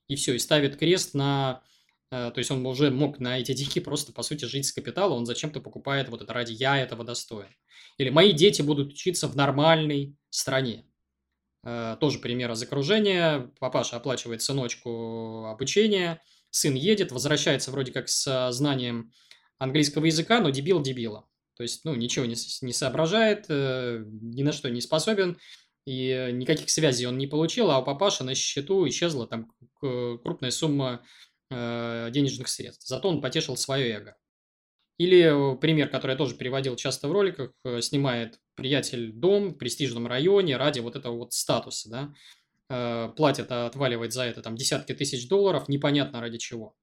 [0.08, 1.62] И все, и ставит крест на
[2.10, 5.14] Э, то есть он уже мог на эти деньги просто, по сути, жить с капитала,
[5.14, 7.48] он зачем-то покупает вот это ради «я этого достоин».
[7.98, 10.84] Или «мои дети будут учиться в нормальной стране».
[11.66, 13.50] Э, тоже пример из окружения.
[13.58, 19.12] Папаша оплачивает сыночку обучение, сын едет, возвращается вроде как с знанием
[19.58, 21.28] английского языка, но дебил дебила.
[21.56, 25.38] То есть, ну, ничего не, не соображает, э, ни на что не способен,
[25.86, 31.02] и никаких связей он не получил, а у папаши на счету исчезла там крупная сумма
[31.48, 32.88] Э, денежных средств.
[32.88, 34.16] Зато он потешил свое эго.
[34.98, 39.58] Или э, пример, который я тоже переводил часто в роликах, э, снимает приятель дом в
[39.58, 42.14] престижном районе ради вот этого вот статуса, да,
[43.16, 46.74] платит, а отваливает за это там десятки тысяч долларов, непонятно ради чего.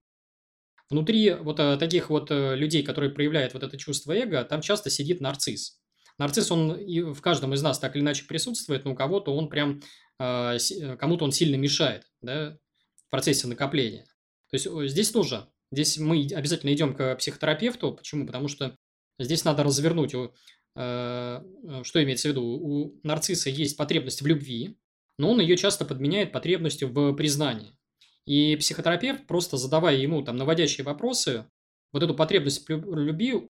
[0.90, 5.82] Внутри вот таких вот людей, которые проявляют вот это чувство эго, там часто сидит нарцисс.
[6.20, 9.50] Нарцисс, он и в каждом из нас так или иначе присутствует, но у кого-то он
[9.50, 9.82] прям,
[10.18, 12.58] кому-то он сильно мешает, да,
[12.96, 14.06] в процессе накопления.
[14.52, 17.94] То есть здесь тоже, здесь мы обязательно идем к психотерапевту.
[17.94, 18.26] Почему?
[18.26, 18.78] Потому что
[19.20, 20.30] здесь надо развернуть, э,
[20.76, 22.44] э, что имеется в виду.
[22.44, 24.78] У нарцисса есть потребность в любви,
[25.18, 27.78] но он ее часто подменяет потребностью в признании.
[28.26, 31.46] И психотерапевт, просто задавая ему там наводящие вопросы,
[31.92, 33.50] вот эту потребность любви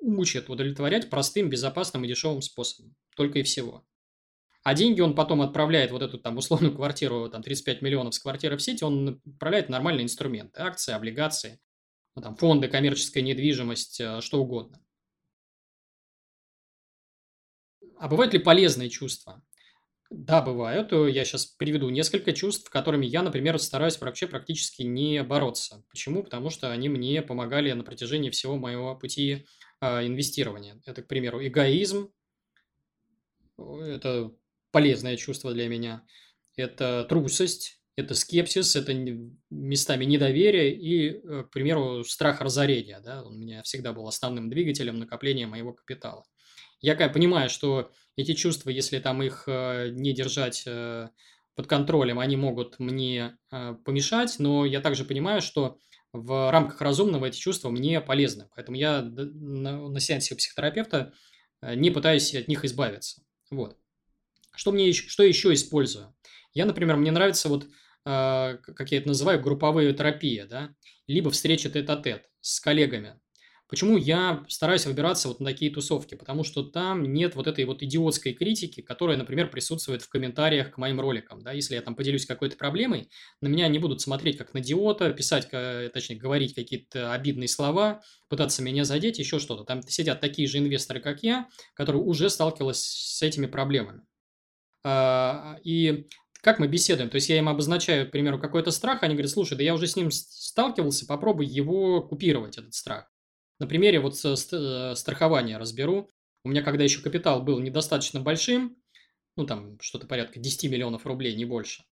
[0.00, 2.94] учит удовлетворять простым, безопасным и дешевым способом.
[3.16, 3.84] Только и всего.
[4.62, 8.56] А деньги он потом отправляет, вот эту там условную квартиру, там 35 миллионов с квартиры
[8.56, 11.60] в сети, он отправляет нормальные инструменты, акции, облигации,
[12.14, 14.78] ну, там, фонды, коммерческая недвижимость, э, что угодно.
[17.98, 19.42] А бывают ли полезные чувства?
[20.10, 20.92] Да, бывают.
[20.92, 25.82] Я сейчас приведу несколько чувств, которыми я, например, стараюсь вообще практически не бороться.
[25.88, 26.22] Почему?
[26.22, 29.46] Потому что они мне помогали на протяжении всего моего пути
[29.80, 30.82] э, инвестирования.
[30.84, 32.12] Это, к примеру, эгоизм.
[33.56, 34.32] Это
[34.72, 36.02] полезное чувство для меня.
[36.56, 38.94] Это трусость, это скепсис, это
[39.50, 43.00] местами недоверие и, э, к примеру, страх разорения.
[43.00, 43.22] Да?
[43.22, 46.24] Он у меня всегда был основным двигателем накопления моего капитала.
[46.80, 51.08] Я понимаю, что эти чувства, если там их э, не держать э,
[51.54, 53.36] под контролем, они могут мне
[53.84, 55.78] помешать, но я также понимаю, что
[56.14, 58.48] в рамках разумного эти чувства мне полезны.
[58.54, 61.12] Поэтому я на, сеансе психотерапевта
[61.60, 63.22] не пытаюсь от них избавиться.
[63.50, 63.76] Вот.
[64.54, 66.14] Что, мне что еще использую?
[66.54, 67.68] Я, например, мне нравится вот, э,
[68.58, 70.74] как я это называю, групповая терапия, да,
[71.06, 73.18] либо встреча тет-а-тет с коллегами.
[73.72, 76.14] Почему я стараюсь выбираться вот на такие тусовки?
[76.14, 80.76] Потому что там нет вот этой вот идиотской критики, которая, например, присутствует в комментариях к
[80.76, 81.40] моим роликам.
[81.40, 81.52] Да?
[81.52, 83.08] Если я там поделюсь какой-то проблемой,
[83.40, 88.62] на меня не будут смотреть как на идиота, писать, точнее, говорить какие-то обидные слова, пытаться
[88.62, 89.64] меня задеть, еще что-то.
[89.64, 94.02] Там сидят такие же инвесторы, как я, которые уже сталкивались с этими проблемами.
[94.84, 96.08] А, и
[96.42, 97.08] как мы беседуем?
[97.08, 99.86] То есть я им обозначаю, к примеру, какой-то страх, они говорят, слушай, да я уже
[99.86, 103.08] с ним сталкивался, попробуй его купировать, этот страх.
[103.60, 106.08] На примере вот э, страхования разберу.
[106.44, 108.76] У меня, когда еще капитал был недостаточно большим,
[109.36, 111.84] ну там что-то порядка 10 миллионов рублей, не больше.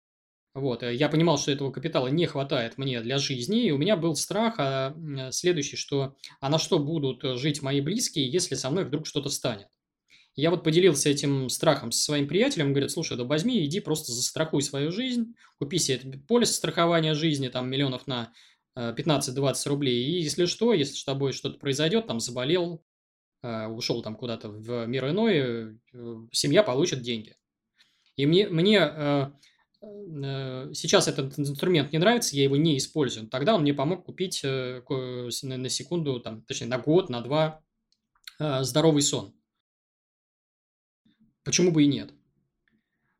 [0.55, 3.97] Вот, э, я понимал, что этого капитала не хватает мне для жизни, и у меня
[3.97, 4.95] был страх а,
[5.31, 9.67] следующий, что а на что будут жить мои близкие, если со мной вдруг что-то станет.
[10.39, 14.13] Я вот поделился этим страхом со своим приятелем, он говорит, слушай, да возьми, иди просто
[14.13, 18.31] застрахуй свою жизнь, купи себе полис страхования жизни, там миллионов на
[18.77, 19.33] 15-20
[19.65, 22.81] э, рублей, и если что, если с тобой что-то произойдет, там заболел,
[23.43, 25.75] э, ушел там куда-то в мир иной, э,
[26.31, 27.35] семья получит деньги.
[28.15, 29.31] И мне, мне
[30.73, 33.29] сейчас этот инструмент не нравится, я его не использую.
[33.29, 37.61] Тогда он мне помог купить на секунду, там, точнее, на год, на два
[38.37, 39.38] здоровый сон.
[41.49, 42.13] Почему бы и нет?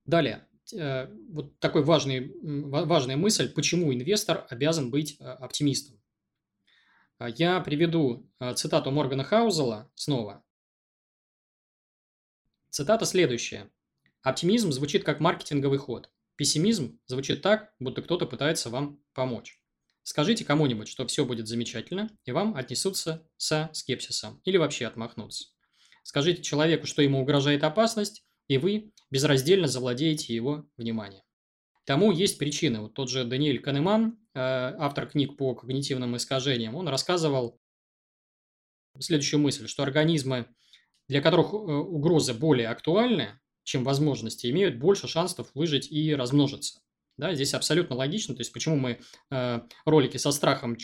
[0.05, 5.99] Далее, э, вот такой важный, важная мысль, почему инвестор обязан быть э, оптимистом.
[7.17, 10.45] А я приведу э, цитату Моргана Хаузела снова.
[12.69, 13.71] Цитата следующая.
[14.21, 16.11] Оптимизм звучит как маркетинговый ход.
[16.35, 19.59] Пессимизм звучит так, будто кто-то пытается вам помочь.
[20.03, 25.47] Скажите кому-нибудь, что все будет замечательно, и вам отнесутся со скепсисом или вообще отмахнутся.
[26.03, 31.23] Скажите человеку, что ему угрожает опасность, и вы безраздельно завладеете его вниманием.
[31.85, 32.81] Тому есть причины.
[32.81, 37.59] Вот тот же Даниэль Канеман, э, автор книг по когнитивным искажениям, он рассказывал
[38.99, 40.47] следующую мысль, что организмы,
[41.07, 46.79] для которых э, угрозы более актуальны, чем возможности, имеют больше шансов выжить и размножиться.
[47.17, 48.35] Да, здесь абсолютно логично.
[48.35, 48.99] То есть, почему мы
[49.31, 50.77] э, ролики со страхом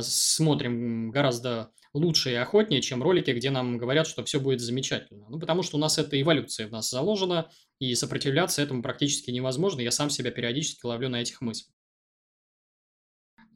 [0.00, 5.26] смотрим гораздо лучше и охотнее, чем ролики, где нам говорят, что все будет замечательно.
[5.28, 7.50] Ну, потому что у нас эта эволюция в нас заложена,
[7.80, 9.80] и сопротивляться этому практически невозможно.
[9.80, 11.74] Я сам себя периодически ловлю на этих мыслях.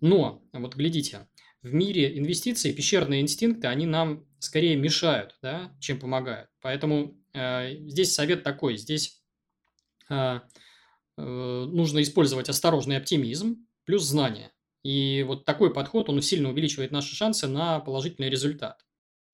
[0.01, 1.29] Но, вот глядите,
[1.63, 6.51] в мире инвестиций пещерные инстинкты, они нам скорее мешают, да, чем помогают.
[6.61, 9.23] Поэтому э, здесь совет такой, здесь
[10.11, 10.41] э,
[11.17, 14.53] э, нужно использовать осторожный оптимизм плюс знания.
[14.85, 18.85] И вот такой подход, он сильно увеличивает наши шансы на положительный результат.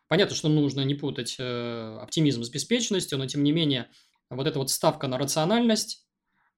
[0.07, 3.91] Понятно, что нужно не путать э, оптимизм с беспечностью, но тем не менее
[4.29, 6.07] вот эта вот ставка на рациональность,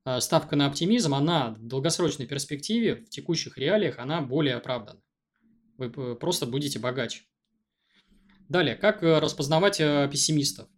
[0.05, 5.01] э, ставка на оптимизм, она в долгосрочной перспективе, в текущих реалиях, она более оправдана.
[5.79, 7.23] Вы просто будете богаче.
[8.51, 10.69] Далее, как э, распознавать пессимистов?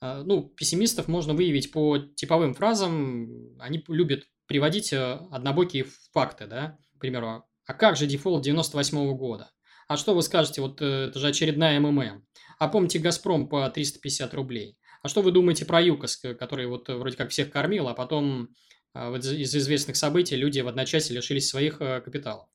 [0.00, 3.56] Ну, пессимистов можно выявить по типовым фразам.
[3.58, 9.50] Они любят приводить однобокие факты, да к примеру, а как же дефолт 98 -го года?
[9.88, 12.24] А что вы скажете, вот э, это же очередная МММ.
[12.58, 14.76] А помните «Газпром» по 350 рублей?
[15.02, 18.48] А что вы думаете про ЮКОС, который вот э, вроде как всех кормил, а потом
[18.94, 22.48] э, из известных событий люди в одночасье лишились своих капиталов?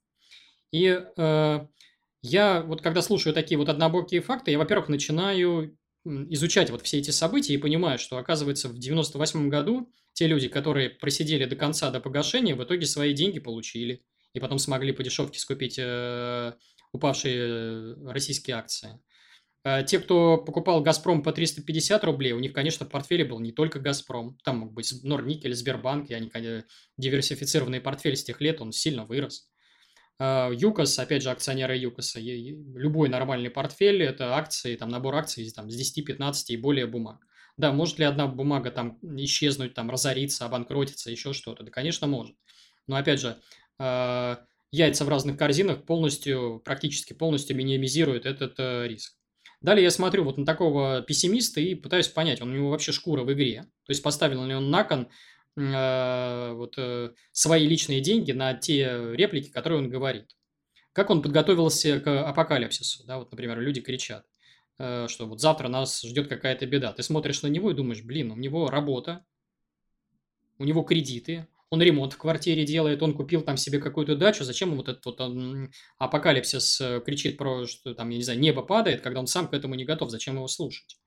[0.71, 1.59] И э,
[2.21, 7.11] я вот когда слушаю такие вот однобокие факты, я, во-первых, начинаю изучать вот все эти
[7.11, 11.99] события и понимаю, что, оказывается, в 98 году те люди, которые просидели до конца, до
[11.99, 16.53] погашения, в итоге свои деньги получили и потом смогли по дешевке скупить э,
[16.91, 18.99] упавшие э, российские акции.
[19.63, 23.51] А те, кто покупал «Газпром» по 350 рублей, у них, конечно, в портфеле был не
[23.51, 26.65] только «Газпром», там мог быть Норникель, Сбербанк, и они, конечно,
[26.97, 29.49] диверсифицированный портфель с тех лет, он сильно вырос.
[30.19, 35.75] ЮКОС, опять же, акционеры ЮКОСа, любой нормальный портфель– это акции, там, набор акций там, с
[35.75, 37.19] 10, 15 и более бумаг.
[37.57, 41.63] Да, может ли одна бумага там исчезнуть, там, разориться, обанкротиться, еще что-то?
[41.63, 42.35] Да, конечно, может.
[42.87, 43.60] Но, опять же, Э,
[44.71, 49.15] яйца в разных корзинах полностью, практически полностью минимизирует этот э, риск.
[49.59, 53.23] Далее я смотрю вот на такого пессимиста и пытаюсь понять, он у него вообще шкура
[53.23, 53.63] в игре.
[53.85, 55.09] То есть поставил ли он на кон
[55.57, 60.35] э, вот, э, свои личные деньги на те реплики, которые он говорит.
[60.93, 63.05] Как он подготовился к апокалипсису.
[63.05, 63.19] Да?
[63.19, 64.25] Вот, например, люди кричат,
[64.79, 66.93] э, что вот завтра нас ждет какая-то беда.
[66.93, 69.25] Ты смотришь на него и думаешь, блин, у него работа,
[70.57, 74.69] у него кредиты, он ремонт в квартире делает, он купил там себе какую-то дачу, зачем
[74.69, 78.61] ему вот этот вот он, апокалипсис э, кричит про, что там, я не знаю, небо
[78.61, 80.97] падает, когда он сам к этому не готов, зачем его слушать?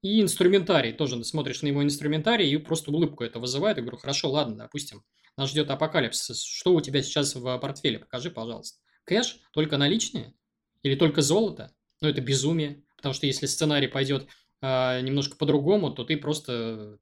[0.00, 3.76] И инструментарий, тоже смотришь на его инструментарий и просто улыбку это вызывает.
[3.76, 5.04] Я говорю, хорошо, ладно, допустим,
[5.36, 6.42] нас ждет апокалипсис.
[6.42, 7.98] Что у тебя сейчас в портфеле?
[7.98, 8.78] Покажи, пожалуйста.
[9.04, 9.40] Кэш?
[9.52, 10.34] Только наличные?
[10.82, 11.74] Или только золото?
[12.00, 12.84] Ну, это безумие.
[12.96, 14.28] Потому что если сценарий пойдет
[14.62, 16.98] э, немножко по-другому, то ты просто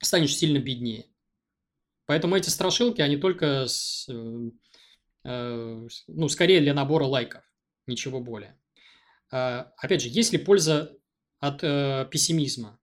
[0.00, 1.06] станешь сильно беднее.
[2.08, 4.50] Поэтому эти страшилки, они только, с, э,
[5.24, 7.42] э, ну, скорее для набора лайков,
[7.86, 8.58] ничего более.
[9.30, 10.96] Э, опять же, есть ли польза
[11.38, 12.80] от э, пессимизма?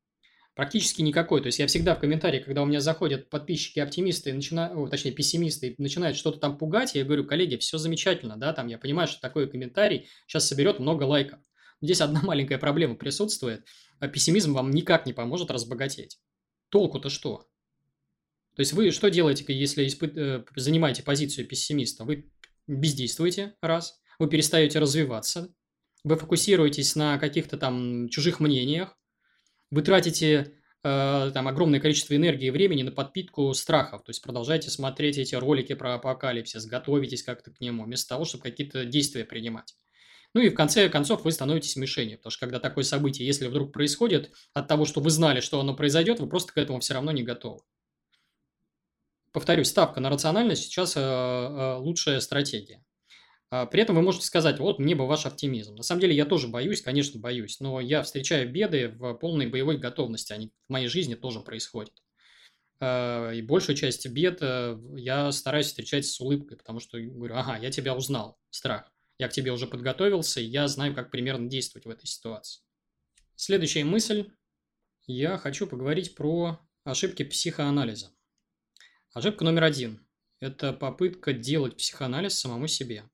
[0.53, 1.41] Практически никакой.
[1.41, 5.73] То есть я всегда в комментариях, когда у меня заходят подписчики оптимисты, начинают, точнее пессимисты,
[5.79, 9.49] начинают что-то там пугать, я говорю, коллеги, все замечательно, да, там я понимаю, что такой
[9.49, 11.39] комментарий сейчас соберет много лайков.
[11.81, 13.65] Здесь одна маленькая проблема присутствует.
[14.13, 16.19] Пессимизм вам никак не поможет разбогатеть.
[16.69, 17.47] Толку-то что?
[18.55, 22.05] То есть вы что делаете, если испы- э, занимаете позицию пессимиста?
[22.05, 22.31] Вы
[22.67, 23.99] бездействуете, раз.
[24.17, 25.53] Вы перестаете развиваться.
[26.03, 28.97] Вы фокусируетесь на каких-то там чужих мнениях.
[29.71, 34.03] Вы тратите э, там огромное количество энергии и времени на подпитку страхов.
[34.03, 38.43] То есть продолжайте смотреть эти ролики про апокалипсис, готовитесь как-то к нему, вместо того, чтобы
[38.43, 39.75] какие-то действия принимать.
[40.33, 43.73] Ну и в конце концов вы становитесь мишенью, потому что когда такое событие, если вдруг
[43.73, 47.11] происходит, от того, что вы знали, что оно произойдет, вы просто к этому все равно
[47.11, 47.61] не готовы.
[49.35, 52.81] Повторюсь, ставка на рациональность сейчас э, э, лучшая стратегия.
[53.49, 55.75] А при этом вы можете сказать, вот мне бы ваш оптимизм.
[55.75, 59.77] На самом деле я тоже боюсь, конечно, боюсь, но я встречаю беды в полной боевой
[59.77, 60.31] готовности.
[60.31, 61.91] Они в моей жизни тоже происходят.
[62.79, 67.57] А, и большую часть бед э, я стараюсь встречать с улыбкой, потому что говорю, ага,
[67.57, 68.89] я тебя узнал, страх.
[69.19, 72.61] Я к тебе уже подготовился, и я знаю, как примерно действовать в этой ситуации.
[73.35, 74.31] Следующая мысль
[75.07, 78.14] я хочу поговорить про ошибки психоанализа.
[79.15, 80.05] Ошибка номер один–
[80.41, 83.09] это попытка делать психоанализ самому себе.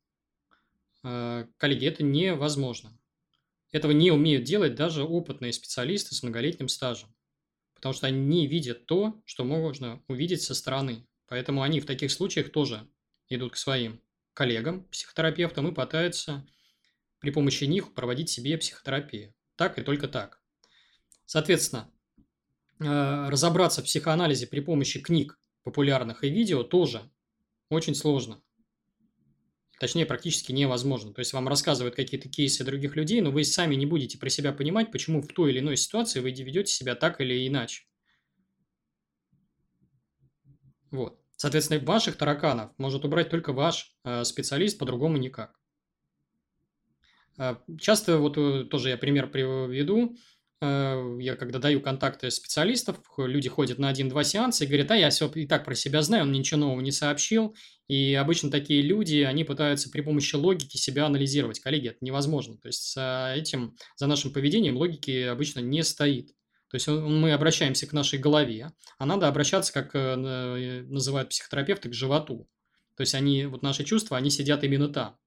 [1.04, 2.98] Э, коллеги, это невозможно.
[3.72, 7.14] Этого не умеют делать даже опытные специалисты с многолетним стажем,
[7.76, 11.06] потому что они не видят то, что можно увидеть со стороны.
[11.28, 12.90] Поэтому они в таких случаях тоже
[13.30, 14.02] идут к своим
[14.34, 16.48] коллегам, психотерапевтам и пытаются
[17.20, 19.36] при помощи них проводить себе психотерапию.
[19.56, 20.42] Так и только так.
[21.28, 21.92] Соответственно,
[22.80, 27.10] э, разобраться в психоанализе при помощи книг популярных и видео тоже
[27.70, 28.42] очень сложно.
[29.80, 31.12] Точнее, практически невозможно.
[31.12, 34.54] То есть вам рассказывают какие-то кейсы других людей, но вы сами не будете про себя
[34.54, 37.84] понимать, почему в той или иной ситуации вы ведете себя так или иначе.
[40.92, 41.20] Вот.
[41.36, 45.60] Соответственно, ваших тараканов может убрать только ваш э, специалист, по-другому никак.
[47.40, 50.16] Э, часто, вот э, тоже я пример приведу,
[50.62, 55.28] я когда даю контакты специалистов, люди ходят на один-два сеанса и говорят, а я все
[55.30, 57.56] и так про себя знаю, он мне ничего нового не сообщил.
[57.88, 61.60] И обычно такие люди, они пытаются при помощи логики себя анализировать.
[61.60, 62.58] Коллеги, это невозможно.
[62.58, 66.28] То есть за этим, за нашим поведением логики обычно не стоит.
[66.70, 71.94] То есть мы обращаемся к нашей голове, а надо обращаться, как э, называют психотерапевты, к
[71.94, 72.48] животу.
[72.96, 75.18] То есть они, вот наши чувства, они сидят именно там.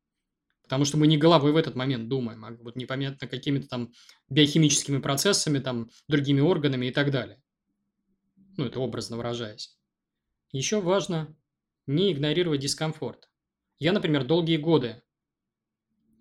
[0.65, 3.93] Потому что мы не головой в этот момент думаем, а вот непонятно какими-то там
[4.31, 7.43] биохимическими процессами, там, другими органами и так далее.
[8.57, 9.77] Ну, это образно выражаясь.
[10.53, 11.37] Еще важно
[11.87, 13.29] не игнорировать дискомфорт.
[13.79, 15.03] Я, например, долгие годы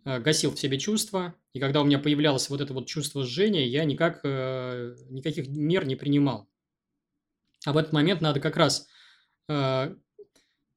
[0.03, 3.65] э, гасил в себе чувства, и когда у меня появлялось вот это вот чувство жжения,
[3.65, 6.49] я никак, э, никаких мер не принимал.
[7.65, 8.87] А в этот момент надо как раз,
[9.47, 9.95] э,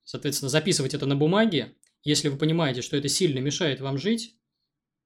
[0.04, 1.74] соответственно, записывать это на бумаге,
[2.06, 4.38] если вы понимаете, что это сильно мешает вам жить,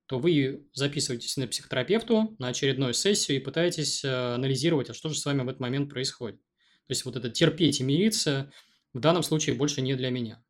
[0.04, 5.18] то вы записываетесь на психотерапевту на очередную сессию и пытаетесь э, анализировать, а что же
[5.18, 6.38] с вами в этот момент происходит.
[6.42, 8.52] То есть вот это терпеть и мириться
[8.92, 10.44] в данном случае больше не для меня.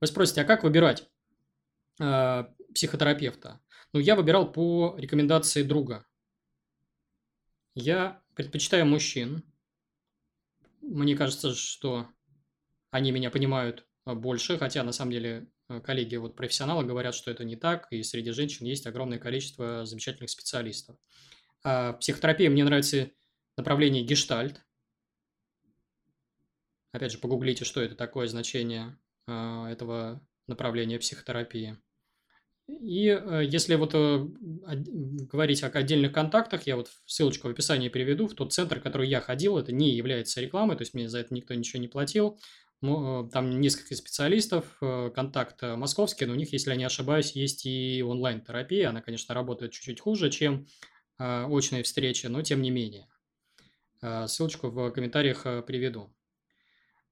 [0.00, 1.08] Вы спросите, а как выбирать
[2.00, 3.60] э, психотерапевта?
[3.92, 6.04] Ну, я выбирал по рекомендации друга.
[7.76, 9.44] Я предпочитаю мужчин.
[10.80, 12.08] Мне кажется, что
[12.90, 17.44] они меня понимают больше, хотя на самом деле э, коллеги, вот профессионалы говорят, что это
[17.44, 20.96] не так, и среди женщин есть огромное количество замечательных специалистов.
[21.62, 23.10] А в психотерапии мне нравится
[23.56, 24.62] направление гештальт.
[26.92, 31.76] Опять же, погуглите, что это такое значение а, этого направления психотерапии.
[32.68, 34.26] И э, если вот э,
[35.32, 39.08] говорить о отдельных контактах, я вот ссылочку в описании приведу, в тот центр, в который
[39.08, 42.38] я ходил, это не является рекламой, то есть мне за это никто ничего не платил.
[42.80, 47.32] Э, там несколько специалистов, э, контакт э, московский, но у них, если я не ошибаюсь,
[47.32, 48.90] есть и онлайн-терапия.
[48.90, 50.66] Она, конечно, работает чуть-чуть хуже, чем
[51.20, 53.08] очные встречи, но тем не менее.
[54.00, 56.14] Ссылочку в комментариях приведу.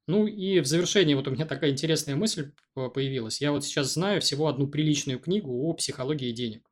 [0.07, 3.41] Ну и в завершении вот у меня такая интересная мысль появилась.
[3.41, 6.71] Я вот сейчас знаю всего одну приличную книгу о психологии денег.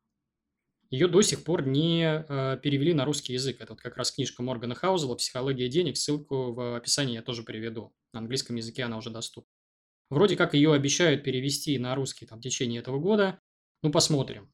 [0.91, 2.25] Ее до сих пор не
[2.63, 3.61] перевели на русский язык.
[3.61, 5.97] Это вот как раз книжка Моргана Хаузела «Психология денег».
[5.97, 7.93] Ссылку в описании я тоже приведу.
[8.15, 9.51] На английском языке она уже доступна.
[10.09, 13.41] Вроде как ее обещают перевести на русский там, в течение этого года.
[13.83, 14.53] Ну, посмотрим.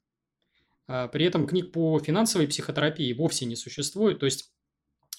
[0.88, 4.18] А, при этом книг по финансовой психотерапии вовсе не существует.
[4.18, 4.52] То есть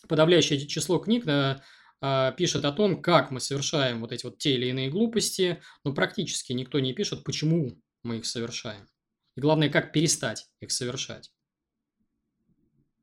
[0.07, 4.65] подавляющее число книг а, пишет о том, как мы совершаем вот эти вот те или
[4.67, 8.87] иные глупости, но практически никто не пишет, почему мы их совершаем.
[9.37, 11.31] И главное, как перестать их совершать.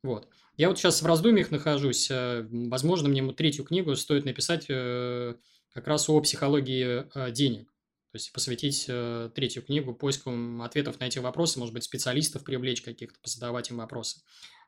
[0.03, 0.29] Вот.
[0.59, 2.11] Я вот сейчас в раздумьях нахожусь.
[2.11, 5.35] Э, возможно, мне третью книгу стоит написать э,
[5.73, 7.69] как раз о психологии э, денег.
[8.11, 8.87] То есть посвятить
[9.35, 10.33] третью книгу поиску
[10.63, 14.23] ответов на эти вопросы, может быть, специалистов привлечь каких-то, позадавать им вопросы.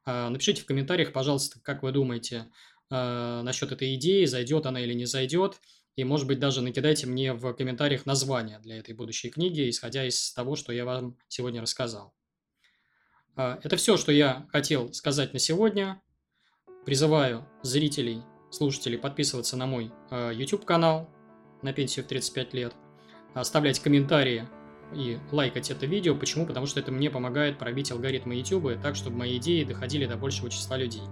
[0.04, 2.52] А, напишите в комментариях, пожалуйста, как вы думаете
[2.90, 5.58] насчет этой идеи, зайдет она или не зайдет.
[5.96, 10.34] И, может быть, даже накидайте мне в комментариях название для этой будущей книги, исходя из
[10.34, 12.12] того, что я вам сегодня рассказал.
[13.36, 16.00] А, это все, что я хотел сказать на сегодня.
[16.84, 21.08] Призываю зрителей, слушателей подписываться на мой а, YouTube-канал
[21.62, 22.74] на пенсию в 35 лет,
[23.34, 24.48] оставлять комментарии
[24.94, 26.14] и лайкать это видео.
[26.14, 26.46] Почему?
[26.46, 30.50] Потому что это мне помогает пробить алгоритмы YouTube так, чтобы мои идеи доходили до большего
[30.50, 31.02] числа людей.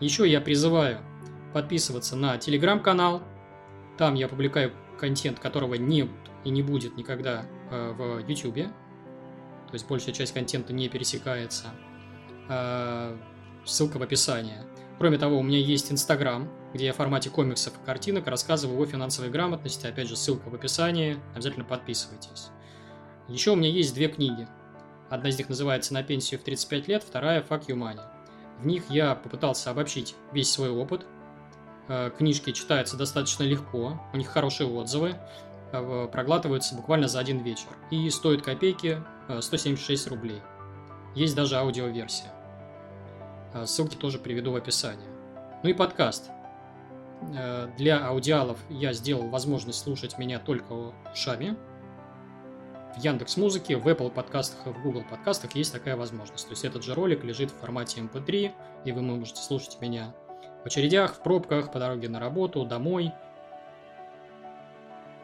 [0.00, 1.00] Еще я призываю
[1.52, 3.22] подписываться на телеграм-канал.
[3.98, 6.08] Там я публикую контент, которого нет
[6.44, 8.72] и не будет никогда э, в YouTube
[9.72, 11.68] то есть большая часть контента не пересекается.
[12.50, 13.16] А,
[13.64, 14.58] ссылка в описании.
[14.98, 18.84] Кроме того, у меня есть Инстаграм, где я в формате комиксов и картинок рассказываю о
[18.84, 19.86] финансовой грамотности.
[19.86, 21.16] Опять же, ссылка в описании.
[21.34, 22.50] Обязательно подписывайтесь.
[23.28, 24.46] Еще у меня есть две книги.
[25.08, 28.02] Одна из них называется «На пенсию в 35 лет», вторая «Fuck you money».
[28.60, 31.06] В них я попытался обобщить весь свой опыт.
[31.88, 35.16] Э, книжки читаются достаточно легко, у них хорошие отзывы,
[35.72, 37.68] проглатываются буквально за один вечер.
[37.90, 39.02] И стоят копейки
[39.40, 40.40] 176 рублей.
[41.14, 42.32] Есть даже аудиоверсия.
[43.64, 45.08] Ссылки тоже приведу в описании.
[45.62, 46.30] Ну и подкаст.
[47.76, 51.56] Для аудиалов я сделал возможность слушать меня только ушами,
[52.96, 56.44] в Яндекс Музыке, в Apple подкастах и в Google подкастах есть такая возможность.
[56.46, 58.52] То есть этот же ролик лежит в формате MP3, эм
[58.84, 60.14] и вы можете слушать меня
[60.62, 63.12] в очередях, в пробках, по дороге на работу, домой,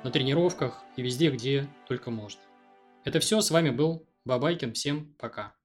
[0.05, 2.41] на тренировках и везде, где только можно.
[3.05, 3.41] Это все.
[3.41, 4.75] С вами был Бабайкин.
[4.75, 5.58] Всем пока.